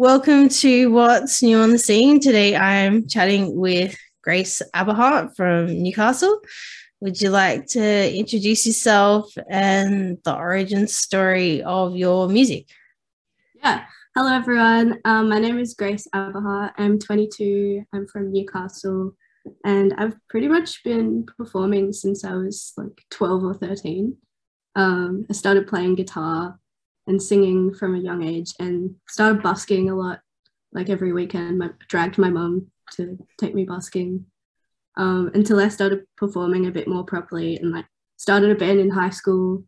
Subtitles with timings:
[0.00, 2.20] Welcome to What's New on the Scene.
[2.20, 6.40] Today I'm chatting with Grace Aberhart from Newcastle.
[7.00, 12.68] Would you like to introduce yourself and the origin story of your music?
[13.56, 13.86] Yeah.
[14.14, 15.00] Hello, everyone.
[15.04, 16.74] Um, my name is Grace Aberhart.
[16.78, 17.82] I'm 22.
[17.92, 19.16] I'm from Newcastle.
[19.64, 24.16] And I've pretty much been performing since I was like 12 or 13.
[24.76, 26.56] Um, I started playing guitar
[27.08, 30.20] and singing from a young age and started busking a lot.
[30.72, 34.26] Like every weekend, dragged my mum to take me busking
[34.98, 37.86] um, until I started performing a bit more properly and like
[38.16, 39.64] started a band in high school,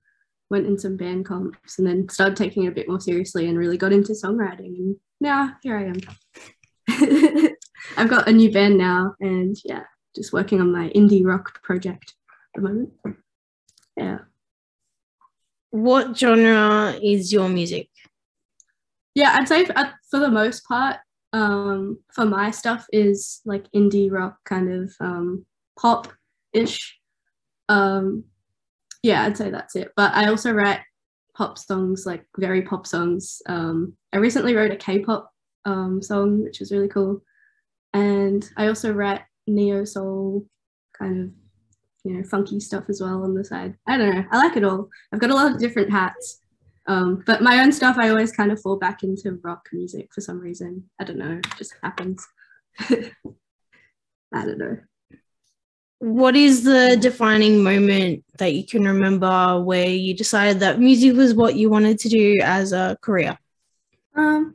[0.51, 3.57] went in some band comps, and then started taking it a bit more seriously and
[3.57, 4.77] really got into songwriting.
[4.77, 7.57] And now here I am.
[7.97, 12.15] I've got a new band now, and yeah, just working on my indie rock project
[12.55, 12.93] at the moment.
[13.97, 14.19] Yeah.
[15.71, 17.89] What genre is your music?
[19.15, 20.97] Yeah, I'd say for, the most part,
[21.33, 25.47] um, for my stuff is like indie rock kind of um,
[25.79, 26.13] pop
[26.53, 26.99] ish.
[27.69, 28.25] Um,
[29.03, 29.93] yeah, I'd say that's it.
[29.97, 30.81] But I also write
[31.37, 33.41] pop songs, like very pop songs.
[33.47, 35.33] Um, I recently wrote a K-pop
[35.65, 37.23] um, song, which was really cool,
[37.93, 40.47] and I also write neo soul
[40.99, 41.31] kind of
[42.05, 43.77] you know funky stuff as well on the side.
[43.87, 44.25] I don't know.
[44.31, 44.89] I like it all.
[45.13, 46.41] I've got a lot of different hats.
[46.87, 50.21] Um, but my own stuff, I always kind of fall back into rock music for
[50.21, 50.89] some reason.
[50.99, 52.27] I don't know, it just happens.
[52.81, 53.05] I
[54.33, 54.79] don't know.
[55.99, 61.35] What is the defining moment that you can remember where you decided that music was
[61.35, 63.39] what you wanted to do as a career?
[64.17, 64.55] Um,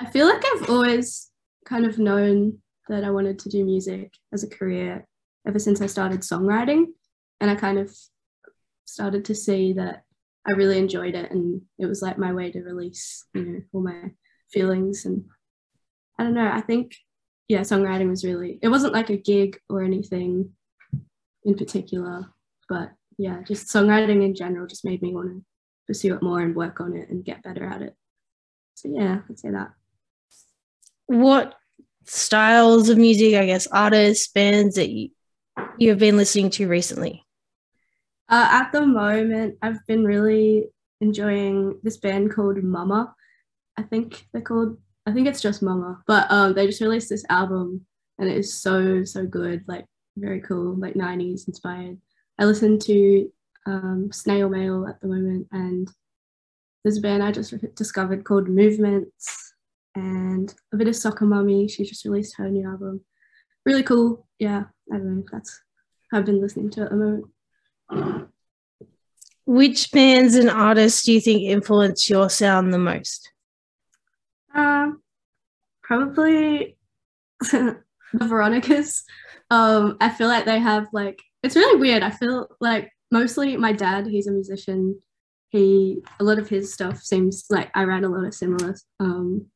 [0.00, 1.30] I feel like I've always
[1.66, 5.06] kind of known that I wanted to do music as a career
[5.46, 6.86] ever since I started songwriting.
[7.40, 7.94] And I kind of
[8.84, 10.04] started to see that
[10.48, 13.82] I really enjoyed it and it was like my way to release, you know, all
[13.82, 14.10] my
[14.50, 15.24] feelings and
[16.18, 16.96] I don't know, I think
[17.48, 20.52] yeah, songwriting was really it wasn't like a gig or anything
[21.44, 22.26] in particular,
[22.68, 25.44] but yeah, just songwriting in general just made me want to
[25.86, 27.94] pursue it more and work on it and get better at it.
[28.74, 29.70] So yeah, I'd say that.
[31.06, 31.54] What
[32.04, 35.10] styles of music, I guess, artists, bands that you,
[35.78, 37.24] you have been listening to recently?
[38.28, 40.66] Uh, at the moment, I've been really
[41.00, 43.14] enjoying this band called Momma.
[43.76, 44.78] I think they're called.
[45.06, 47.86] I think it's just Momma, but um, they just released this album,
[48.18, 49.64] and it is so so good.
[49.68, 51.98] Like very cool, like '90s inspired.
[52.38, 53.30] I listen to
[53.66, 55.88] um, Snail Mail at the moment, and
[56.82, 59.54] there's a band I just discovered called Movements,
[59.94, 61.68] and a bit of Soccer Mummy.
[61.68, 63.02] She just released her new album.
[63.64, 64.26] Really cool.
[64.38, 65.22] Yeah, I don't know.
[65.24, 65.60] If that's
[66.12, 68.28] I've been listening to at the moment.
[69.44, 73.30] Which bands and artists do you think influence your sound the most?
[74.54, 75.02] Um,
[75.82, 76.76] probably
[77.40, 77.76] the
[78.14, 79.04] Veronicas.
[79.50, 82.02] Um, I feel like they have like it's really weird.
[82.02, 85.00] I feel like mostly my dad, he's a musician.
[85.50, 88.76] He a lot of his stuff seems like I write a lot of similar.
[88.98, 89.46] Um,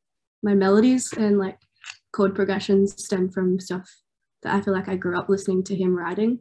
[0.42, 1.58] my melodies and like
[2.12, 3.90] chord progressions stem from stuff
[4.42, 6.40] that I feel like I grew up listening to him writing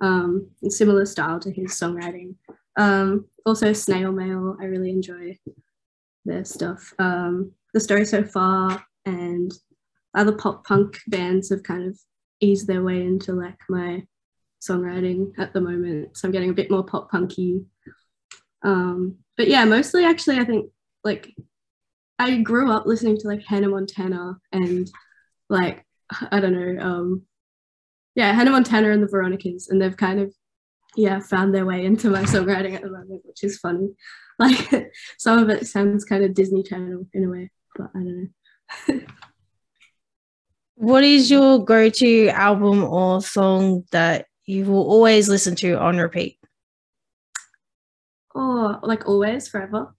[0.00, 2.34] um, similar style to his songwriting.
[2.76, 5.38] Um, also, Snail Mail, I really enjoy
[6.24, 6.92] their stuff.
[6.98, 9.52] Um, the Story So Far and
[10.14, 11.98] other pop punk bands have kind of
[12.40, 14.02] eased their way into like my
[14.60, 16.16] songwriting at the moment.
[16.16, 17.64] So I'm getting a bit more pop punky.
[18.62, 20.70] Um, but yeah, mostly actually, I think
[21.04, 21.34] like
[22.18, 24.88] I grew up listening to like Hannah Montana and
[25.48, 25.84] like
[26.30, 27.22] I don't know, um,
[28.18, 30.34] yeah, Hannah Montana and the Veronicas, and they've kind of
[30.96, 33.90] yeah found their way into my songwriting at the moment, which is funny.
[34.40, 38.30] Like some of it sounds kind of Disney Channel in a way, but I don't
[38.88, 39.00] know.
[40.76, 46.38] what is your go-to album or song that you will always listen to on repeat?
[48.32, 49.92] Oh, like always, forever.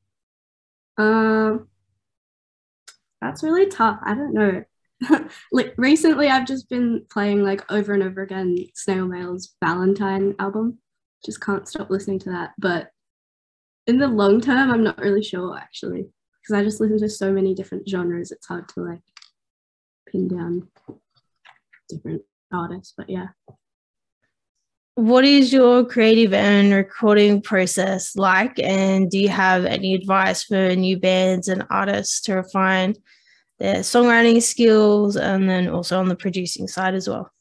[0.97, 1.67] Um,
[3.19, 3.99] that's really tough.
[4.05, 4.63] I don't know.
[5.51, 10.79] like recently I've just been playing like over and over again Snail Mail's Valentine album.
[11.25, 12.51] Just can't stop listening to that.
[12.57, 12.91] But
[13.87, 16.07] in the long term, I'm not really sure actually.
[16.41, 19.01] Because I just listen to so many different genres, it's hard to like
[20.07, 20.67] pin down
[21.87, 22.93] different artists.
[22.95, 23.27] But yeah.
[24.95, 28.59] What is your creative and recording process like?
[28.59, 32.95] And do you have any advice for new bands and artists to refine
[33.59, 37.31] their songwriting skills and then also on the producing side as well?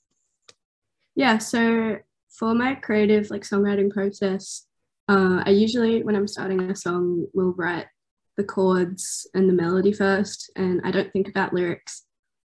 [1.14, 1.98] Yeah, so
[2.30, 4.66] for my creative like songwriting process,
[5.08, 7.86] uh, I usually when I'm starting a song will write
[8.36, 12.04] the chords and the melody first, and I don't think about lyrics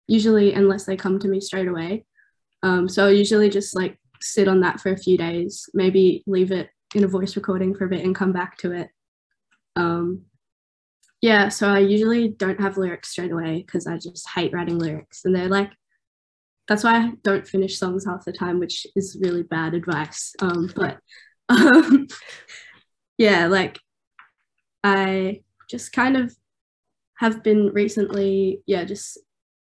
[0.07, 2.05] usually unless they come to me straight away.
[2.63, 6.51] Um, so I usually just like sit on that for a few days, maybe leave
[6.51, 8.89] it in a voice recording for a bit and come back to it.
[9.75, 10.23] Um,
[11.25, 15.25] yeah, so I usually don't have lyrics straight away because I just hate writing lyrics,
[15.25, 15.71] and they're like,
[16.67, 20.35] that's why I don't finish songs half the time, which is really bad advice.
[20.39, 20.99] Um, but
[21.49, 22.07] um,
[23.17, 23.79] yeah, like
[24.83, 26.31] I just kind of
[27.17, 29.17] have been recently, yeah, just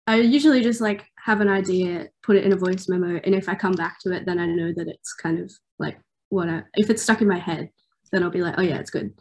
[0.08, 3.50] I usually just like have an idea, put it in a voice memo, and if
[3.50, 6.64] I come back to it, then I know that it's kind of like what I,
[6.76, 7.70] if it's stuck in my head,
[8.14, 9.14] then I'll be like, oh yeah, it's good.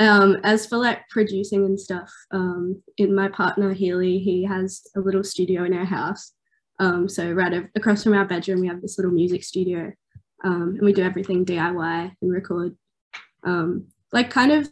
[0.00, 5.00] Um, as for like producing and stuff, um, in my partner Healy, he has a
[5.00, 6.32] little studio in our house.
[6.80, 9.92] Um, so right across from our bedroom, we have this little music studio,
[10.42, 12.76] um, and we do everything DIY and record.
[13.44, 14.68] Um, like kind of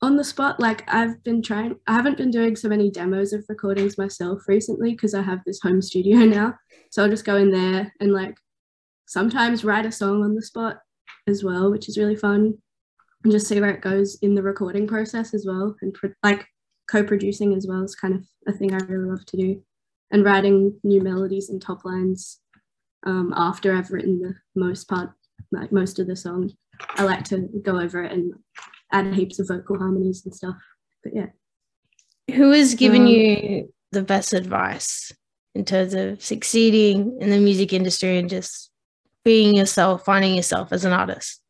[0.00, 0.58] on the spot.
[0.58, 1.76] Like I've been trying.
[1.86, 5.60] I haven't been doing so many demos of recordings myself recently because I have this
[5.62, 6.54] home studio now.
[6.90, 8.36] So I'll just go in there and like
[9.06, 10.78] sometimes write a song on the spot
[11.26, 12.56] as well, which is really fun
[13.24, 15.76] and just see where it goes in the recording process as well.
[15.82, 16.46] And pro- like
[16.90, 19.62] co-producing as well is kind of a thing i really love to do.
[20.10, 22.40] And writing new melodies and top lines
[23.06, 25.10] um, after i've written the most part
[25.52, 26.52] like most of the song.
[26.96, 28.34] I like to go over it and
[28.92, 30.56] add heaps of vocal harmonies and stuff.
[31.02, 31.26] But yeah.
[32.34, 35.12] Who has given um, you the best advice
[35.54, 38.70] in terms of succeeding in the music industry and just
[39.24, 41.40] being yourself finding yourself as an artist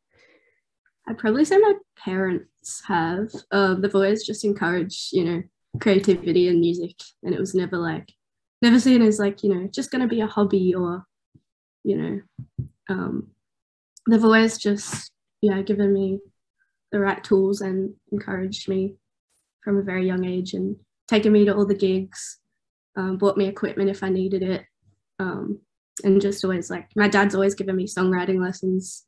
[1.08, 3.31] I'd probably say my parents have.
[3.50, 5.43] Uh, they've always just encouraged, you know,
[5.81, 8.12] creativity and music, and it was never like,
[8.60, 11.06] never seen as like, you know, just going to be a hobby or,
[11.82, 12.20] you know,
[12.90, 13.28] um,
[14.08, 15.10] they've always just,
[15.40, 16.20] yeah, given me
[16.93, 18.94] the right tools and encouraged me
[19.64, 20.76] from a very young age and
[21.06, 22.38] taken me to all the gigs,
[22.96, 24.64] um, bought me equipment if I needed it,
[25.19, 25.60] um,
[26.05, 29.05] and just always like my dad's always given me songwriting lessons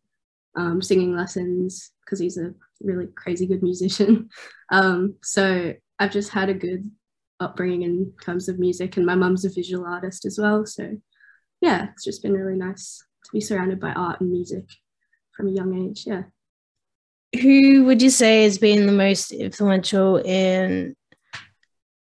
[0.57, 4.29] um, singing lessons because he's a really crazy good musician.
[4.73, 6.89] Um, so I've just had a good
[7.41, 10.65] upbringing in terms of music, and my mum's a visual artist as well.
[10.65, 10.97] So
[11.61, 14.65] yeah, it's just been really nice to be surrounded by art and music
[15.37, 16.05] from a young age.
[16.07, 16.23] Yeah.
[17.41, 20.95] Who would you say has been the most influential in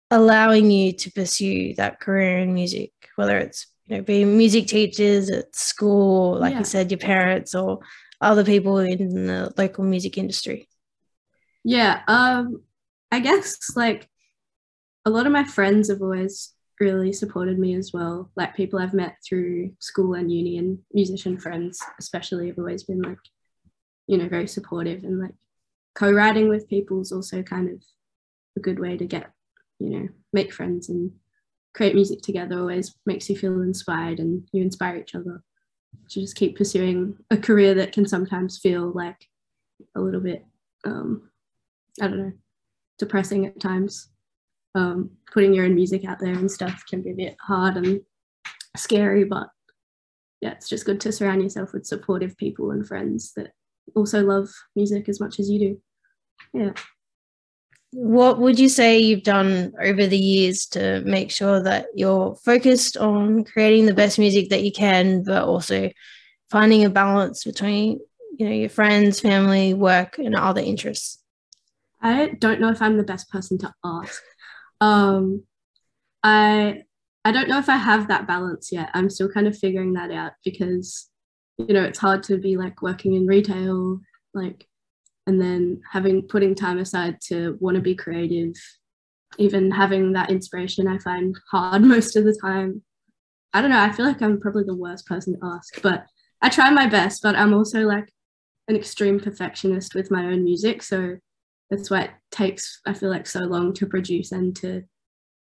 [0.09, 5.29] allowing you to pursue that career in music, whether it's you know being music teachers
[5.29, 6.59] at school, like yeah.
[6.59, 7.79] you said, your parents, or
[8.21, 10.68] other people in the local music industry?
[11.63, 12.63] Yeah, um,
[13.12, 14.07] I guess like
[15.06, 18.31] a lot of my friends have always really supported me as well.
[18.35, 23.01] Like people I've met through school and uni and musician friends, especially, have always been
[23.01, 23.19] like,
[24.07, 25.35] you know, very supportive and like
[25.95, 27.81] co-writing with people is also kind of
[28.57, 29.31] a good way to get,
[29.79, 31.12] you know, make friends and
[31.74, 35.41] create music together always makes you feel inspired and you inspire each other
[36.09, 39.27] to just keep pursuing a career that can sometimes feel like
[39.95, 40.45] a little bit
[40.85, 41.29] um,
[42.01, 42.33] I don't know
[43.01, 44.09] depressing at times.
[44.73, 47.99] Um, putting your own music out there and stuff can be a bit hard and
[48.77, 49.50] scary, but
[50.39, 53.51] yeah, it's just good to surround yourself with supportive people and friends that
[53.95, 55.81] also love music as much as you do.
[56.53, 56.71] Yeah.
[57.93, 62.95] What would you say you've done over the years to make sure that you're focused
[62.95, 65.91] on creating the best music that you can, but also
[66.50, 68.00] finding a balance between,
[68.38, 71.21] you know, your friends, family, work, and other interests?
[72.01, 74.21] I don't know if I'm the best person to ask.
[74.79, 75.43] Um,
[76.24, 76.83] I
[77.24, 78.89] I don't know if I have that balance yet.
[78.93, 81.07] I'm still kind of figuring that out because,
[81.57, 84.00] you know, it's hard to be like working in retail,
[84.33, 84.67] like
[85.27, 88.53] and then having putting time aside to want to be creative
[89.37, 92.81] even having that inspiration i find hard most of the time.
[93.53, 96.05] I don't know i feel like i'm probably the worst person to ask but
[96.41, 98.09] i try my best but i'm also like
[98.67, 101.17] an extreme perfectionist with my own music so
[101.69, 104.83] that's why it takes i feel like so long to produce and to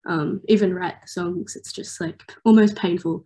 [0.06, 1.54] um, even write songs.
[1.54, 3.24] It's just like almost painful.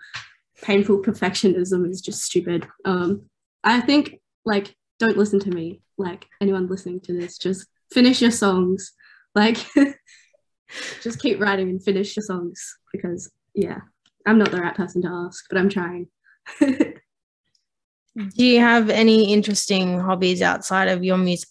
[0.61, 2.69] Painful perfectionism is just stupid.
[2.85, 3.23] Um,
[3.65, 5.81] i think like don't listen to me.
[5.99, 8.93] Like anyone listening to this just finish your songs.
[9.35, 9.59] Like
[11.03, 13.79] just keep writing and finish your songs because yeah
[14.27, 16.07] i'm not the right person to ask but i'm trying.
[18.15, 21.49] Do you have any interesting hobbies outside of your music?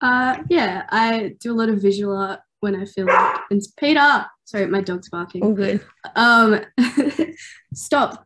[0.00, 4.26] Uh yeah i do a lot of visual art when i feel like it's peter!
[4.44, 5.42] Sorry my dog's barking.
[5.42, 5.84] All good.
[6.14, 6.60] Um
[7.74, 8.24] stop.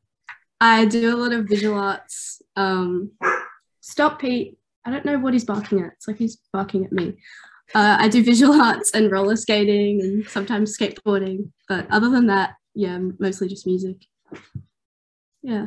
[0.60, 3.12] I do a lot of visual arts um
[3.80, 5.92] stop pete I don't know what he's barking at.
[5.92, 7.16] It's like he's barking at me.
[7.74, 11.50] uh, I do visual arts and roller skating and sometimes skateboarding.
[11.68, 13.96] But other than that, yeah, mostly just music.
[15.42, 15.66] Yeah.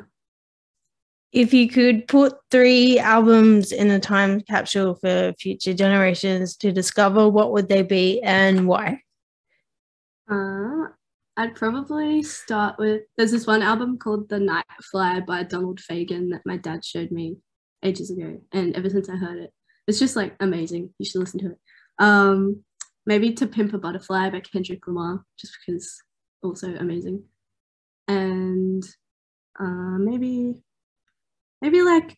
[1.31, 7.27] If you could put three albums in a time capsule for future generations to discover,
[7.27, 9.01] what would they be and why?
[10.29, 10.89] Uh,
[11.35, 16.29] I'd probably start with there's this one album called The Night Fly by Donald Fagen
[16.29, 17.37] that my dad showed me
[17.83, 18.39] ages ago.
[18.51, 19.53] And ever since I heard it,
[19.87, 20.93] it's just like amazing.
[20.97, 21.59] You should listen to it.
[21.99, 22.63] Um,
[23.05, 26.01] maybe To Pimp a Butterfly by Kendrick Lamar, just because
[26.41, 27.23] also amazing.
[28.07, 28.83] And
[29.59, 30.63] uh, maybe
[31.61, 32.17] maybe like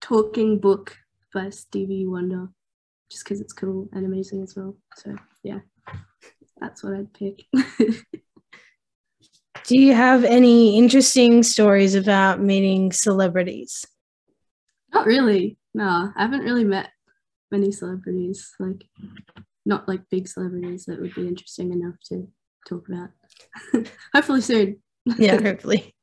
[0.00, 0.96] Talking Book
[1.32, 2.48] by Stevie Wonder,
[3.10, 4.76] just because it's cool and amazing as well.
[4.96, 5.60] So yeah,
[6.60, 7.44] that's what I'd pick.
[9.64, 13.86] Do you have any interesting stories about meeting celebrities?
[14.94, 15.58] Not really.
[15.74, 16.90] No, I haven't really met
[17.50, 18.54] many celebrities.
[18.58, 18.84] Like,
[19.66, 22.28] not like big celebrities that would be interesting enough to
[22.68, 23.10] talk about.
[24.14, 24.82] hopefully soon.
[25.18, 25.94] yeah, hopefully.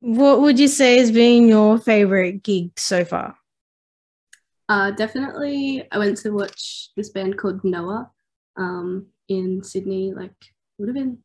[0.00, 3.36] what would you say has been your favorite gig so far?
[4.68, 8.10] Uh, definitely, I went to watch this band called Noah
[8.56, 10.34] um, in Sydney, like
[10.78, 11.18] would have been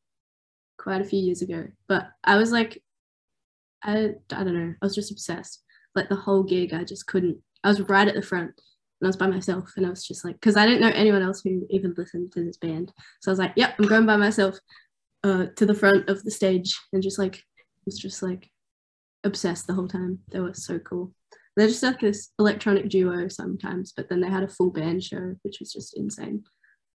[0.78, 1.68] quite a few years ago.
[1.88, 2.83] But I was like,
[3.84, 5.64] I, I don't know, I was just obsessed.
[5.96, 7.38] Like the whole gig, I just couldn't.
[7.64, 10.26] I was right at the front and I was by myself and I was just
[10.26, 12.92] like, because I didn't know anyone else who even listened to this band.
[13.22, 14.58] So I was like, yep, I'm going by myself
[15.24, 17.44] uh, to the front of the stage and just like,
[17.86, 18.50] was just like
[19.24, 20.20] obsessed the whole time.
[20.32, 21.14] They were so cool.
[21.56, 25.36] They're just like this electronic duo sometimes, but then they had a full band show,
[25.44, 26.44] which was just insane.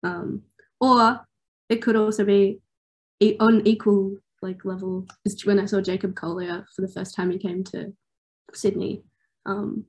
[0.02, 0.42] Um,
[0.80, 1.20] or
[1.68, 2.60] it could also be
[3.40, 7.38] on equal like level is when I saw Jacob Collier for the first time he
[7.38, 7.92] came to
[8.54, 9.02] Sydney.
[9.46, 9.84] Um,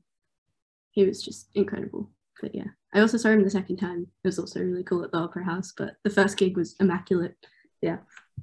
[0.92, 2.10] he was just incredible.
[2.42, 4.08] But yeah, I also saw him the second time.
[4.24, 7.36] It was also really cool at the Opera House, but the first gig was immaculate.
[7.82, 7.98] Yeah.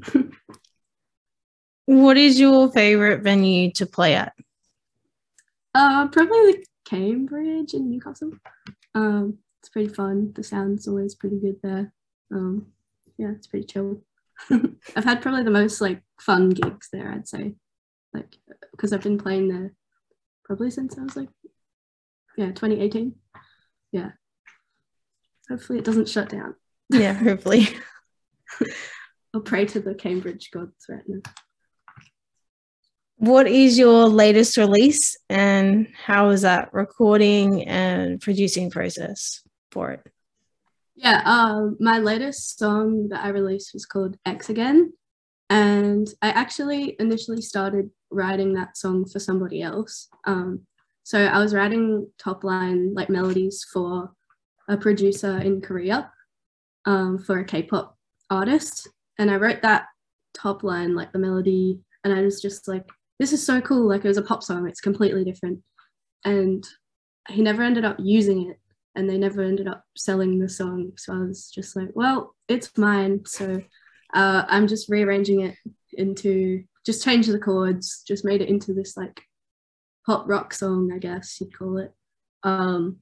[1.87, 4.35] what is your favorite venue to play at?
[5.75, 8.33] Uh, probably the Cambridge in Newcastle.
[8.95, 10.33] Um, it's pretty fun.
[10.35, 11.93] The sound's always pretty good there.
[12.33, 12.67] Um,
[13.19, 14.03] yeah, it's pretty chill.
[14.51, 17.55] I've had probably the most like fun gigs there, I'd say,
[18.13, 18.37] like
[18.73, 19.73] because I've been playing there
[20.45, 21.29] probably since I was like,
[22.37, 23.15] yeah, 2018.
[23.93, 24.11] Yeah.
[25.49, 26.55] Hopefully it doesn't shut down.
[26.91, 27.69] Yeah, hopefully.
[29.35, 31.21] I'll pray to the Cambridge gods right now.
[33.19, 40.07] What is your latest release and how is that recording and producing process for it?
[40.97, 44.93] Yeah, um, my latest song that I released was called X Again.
[45.51, 50.09] And I actually initially started writing that song for somebody else.
[50.25, 50.63] Um,
[51.05, 54.11] so I was writing top line like melodies for
[54.69, 56.11] a producer in Korea
[56.87, 57.97] um, for a K-pop
[58.31, 58.89] artist.
[59.19, 59.85] And I wrote that
[60.35, 62.85] top line, like the melody, and I was just like,
[63.21, 63.87] this is so cool.
[63.87, 65.61] Like it was a pop song, it's completely different.
[66.25, 66.67] And
[67.29, 68.59] he never ended up using it
[68.97, 70.93] and they never ended up selling the song.
[70.97, 73.21] So I was just like, well, it's mine.
[73.27, 73.61] So
[74.15, 75.55] uh, I'm just rearranging it
[75.93, 79.21] into just change the chords, just made it into this like
[80.07, 81.93] pop rock song, I guess you'd call it.
[82.43, 82.99] Um,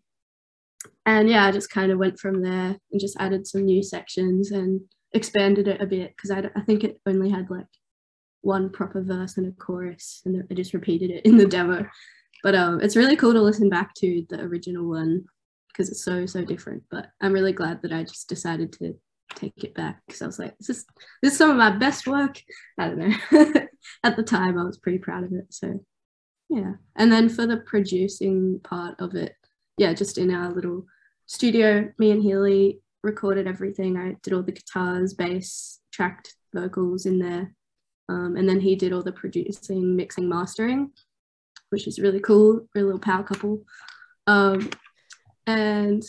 [1.06, 4.50] and yeah, I just kind of went from there and just added some new sections
[4.50, 4.80] and
[5.12, 7.66] expanded it a bit because I, I think it only had like
[8.40, 11.86] one proper verse and a chorus, and I just repeated it in the demo.
[12.42, 15.24] But um, it's really cool to listen back to the original one
[15.74, 16.84] because it's so so different.
[16.90, 18.94] But I'm really glad that I just decided to
[19.34, 20.86] take it back because I was like, this is
[21.22, 22.40] this is some of my best work.
[22.78, 23.66] I don't know.
[24.04, 25.46] At the time, I was pretty proud of it.
[25.50, 25.80] So
[26.48, 26.74] yeah.
[26.96, 29.34] And then for the producing part of it,
[29.76, 30.86] yeah, just in our little
[31.26, 33.96] studio, me and Healy recorded everything.
[33.96, 37.54] I did all the guitars, bass, tracked vocals in there.
[38.08, 40.90] Um, and then he did all the producing, mixing, mastering,
[41.70, 42.66] which is really cool.
[42.74, 43.62] Really little power couple.
[44.26, 44.70] Um,
[45.46, 46.02] and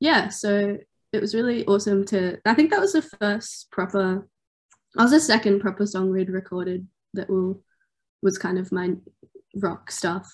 [0.00, 0.78] yeah, so
[1.12, 2.38] it was really awesome to.
[2.44, 4.26] I think that was the first proper.
[4.98, 7.62] I was the second proper song we'd recorded that will
[8.22, 8.90] was kind of my
[9.56, 10.28] rock stuff,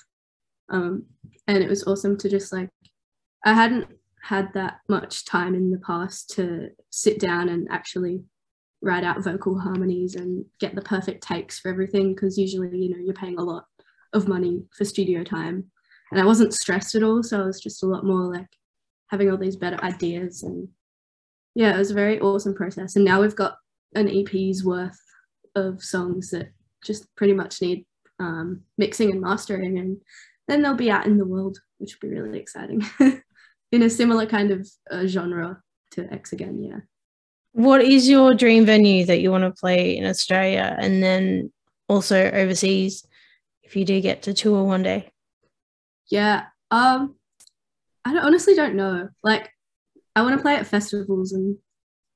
[0.70, 1.04] um,
[1.46, 2.70] and it was awesome to just like.
[3.44, 3.86] I hadn't
[4.22, 8.24] had that much time in the past to sit down and actually
[8.82, 12.98] write out vocal harmonies and get the perfect takes for everything because usually you know
[12.98, 13.66] you're paying a lot
[14.12, 15.64] of money for studio time
[16.10, 17.22] and I wasn't stressed at all.
[17.22, 18.48] So I was just a lot more like
[19.08, 20.42] having all these better ideas.
[20.42, 20.68] And
[21.54, 22.96] yeah, it was a very awesome process.
[22.96, 23.56] And now we've got
[23.94, 24.98] an EP's worth
[25.54, 26.50] of songs that
[26.84, 27.86] just pretty much need
[28.20, 29.78] um, mixing and mastering.
[29.78, 30.00] And
[30.48, 32.84] then they'll be out in the world, which will be really exciting.
[33.72, 35.60] in a similar kind of uh, genre
[35.92, 36.62] to X again.
[36.62, 36.80] Yeah.
[37.52, 41.52] What is your dream venue that you want to play in Australia and then
[41.88, 43.06] also overseas
[43.62, 45.10] if you do get to tour one day?
[46.10, 46.44] Yeah.
[46.70, 47.16] Um,
[48.04, 49.08] I don't, honestly don't know.
[49.22, 49.50] Like,
[50.14, 51.56] I want to play at festivals and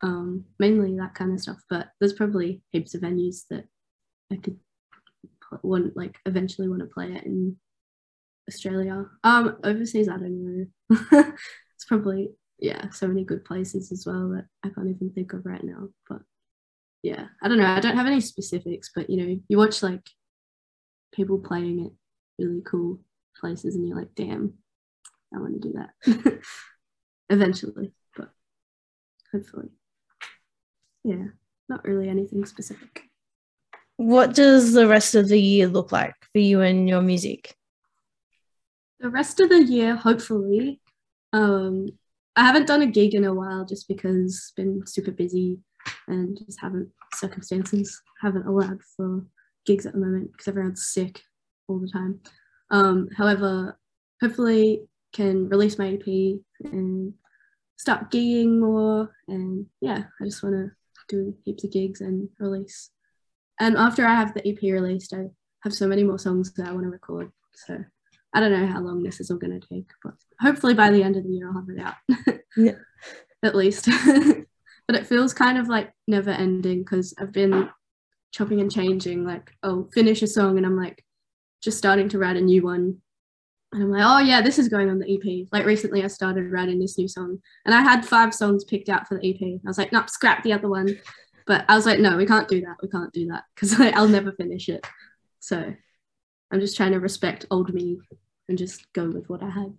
[0.02, 1.58] um, mainly that kind of stuff.
[1.68, 3.64] But there's probably heaps of venues that
[4.32, 4.58] I could
[5.62, 7.56] want, like, eventually want to play at in
[8.48, 9.06] Australia.
[9.24, 10.44] Um, overseas, I don't
[10.90, 10.96] know.
[11.74, 12.30] it's probably
[12.60, 15.88] yeah, so many good places as well that I can't even think of right now.
[16.08, 16.20] But
[17.02, 17.66] yeah, I don't know.
[17.66, 20.06] I don't have any specifics, but you know, you watch like
[21.12, 23.00] people playing at really cool
[23.38, 24.54] places and you're like, damn,
[25.34, 26.40] I want to do that
[27.30, 28.30] eventually, but
[29.32, 29.68] hopefully.
[31.04, 31.26] Yeah,
[31.68, 33.04] not really anything specific.
[33.96, 37.54] What does the rest of the year look like for you and your music?
[38.98, 40.80] The rest of the year, hopefully,
[41.32, 41.88] um,
[42.36, 45.58] I haven't done a gig in a while just because been super busy
[46.08, 49.24] and just haven't circumstances haven't allowed for
[49.66, 51.22] gigs at the moment because everyone's sick
[51.68, 52.20] all the time.
[52.70, 53.78] Um, however,
[54.20, 56.40] hopefully can release my EP
[56.72, 57.14] and
[57.76, 60.70] start gigging more and yeah, I just want to
[61.08, 62.90] do heaps of gigs and release.
[63.58, 65.26] And after I have the EP released, I
[65.64, 67.30] have so many more songs that I want to record.
[67.54, 67.84] So
[68.34, 71.02] I don't know how long this is all going to take, but hopefully by the
[71.02, 72.40] end of the year I'll have it out.
[72.56, 72.78] yeah.
[73.42, 73.88] At least.
[74.86, 77.70] but it feels kind of like never ending because I've been
[78.32, 79.24] chopping and changing.
[79.24, 81.04] Like, I'll finish a song and I'm like
[81.62, 83.00] just starting to write a new one.
[83.72, 85.48] And I'm like, oh yeah, this is going on the EP.
[85.52, 89.06] Like recently I started writing this new song and I had five songs picked out
[89.06, 89.60] for the EP.
[89.64, 90.98] I was like, nope, scrap the other one.
[91.46, 92.76] But I was like, no, we can't do that.
[92.82, 94.86] We can't do that because like, I'll never finish it.
[95.38, 95.72] So
[96.50, 97.98] I'm just trying to respect old me
[98.48, 99.72] and just go with what I had.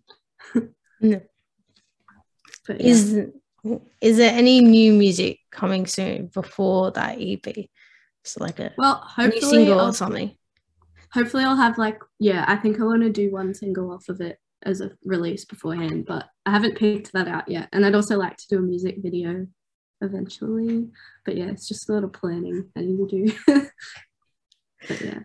[1.01, 1.21] no.
[2.65, 2.87] But, yeah.
[2.87, 3.27] Is
[3.99, 7.67] is there any new music coming soon before that EP?
[8.23, 10.35] So like a well, hopefully single I'll, or something.
[11.13, 12.45] Hopefully, I'll have like yeah.
[12.47, 16.05] I think I want to do one single off of it as a release beforehand,
[16.05, 17.69] but I haven't picked that out yet.
[17.71, 19.47] And I'd also like to do a music video
[20.01, 20.87] eventually.
[21.25, 23.33] But yeah, it's just a lot of planning I need to do.
[24.87, 25.19] but yeah,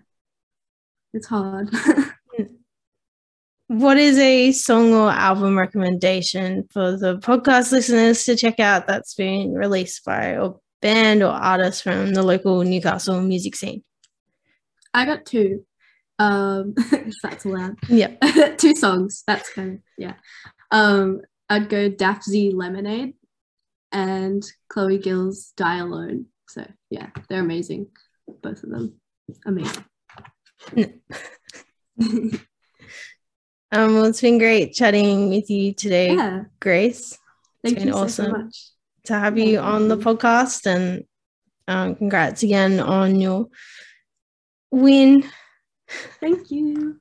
[1.13, 1.71] it's hard.
[3.69, 9.15] what is a song or album recommendation for the podcast listeners to check out that's
[9.15, 13.83] been released by a band or artist from the local Newcastle music scene?
[14.95, 15.65] I got two.
[16.19, 16.75] Um,
[17.23, 17.77] that's allowed.
[17.89, 18.15] Yeah.
[18.59, 19.23] two songs.
[19.27, 20.15] That's kind of yeah.
[20.71, 23.15] Um, I'd go Daphne Lemonade
[23.93, 26.27] and Chloe Gill's Die Alone.
[26.49, 27.89] So yeah, they're amazing.
[28.43, 29.01] Both of them.
[29.45, 29.85] Amazing.
[33.73, 36.45] Um, well, it's been great chatting with you today, yeah.
[36.61, 37.19] Grace.
[37.65, 38.71] Thank been you awesome so much.
[39.05, 41.05] to have you on the podcast, and
[41.67, 43.49] um, congrats again on your
[44.71, 45.25] win.
[46.21, 47.01] Thank you.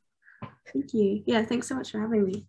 [0.71, 1.23] Thank you.
[1.25, 2.45] Yeah, thanks so much for having me.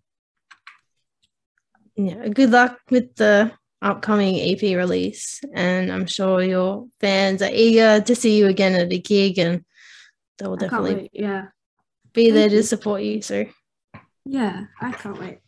[1.96, 8.00] Yeah, good luck with the upcoming EP release, and I'm sure your fans are eager
[8.00, 9.64] to see you again at a gig, and
[10.38, 11.46] they will definitely yeah
[12.12, 13.22] be there to support you.
[13.22, 13.46] So
[14.24, 15.38] yeah, I can't wait.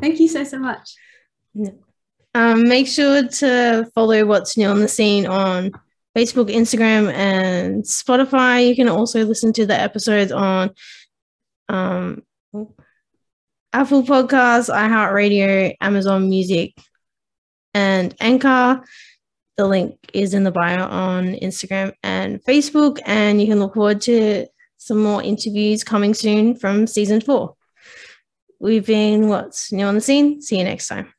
[0.00, 0.94] Thank you so, so much.
[2.34, 5.72] Um, make sure to follow What's New on the Scene on
[6.18, 8.66] Facebook, Instagram, and Spotify.
[8.66, 10.70] You can also listen to the episodes on
[11.68, 12.22] um,
[13.72, 16.74] Apple Podcasts, iHeartRadio, Amazon Music,
[17.72, 18.82] and Anchor.
[19.58, 24.00] The link is in the bio on Instagram and Facebook, and you can look forward
[24.02, 27.54] to some more interviews coming soon from season four.
[28.58, 30.42] We've been what's new on the scene.
[30.42, 31.12] See you next time.